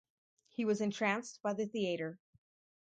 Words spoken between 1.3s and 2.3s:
by the theatre.